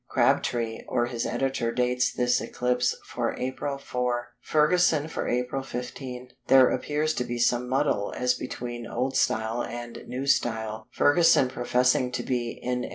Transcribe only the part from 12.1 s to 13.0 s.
to be N.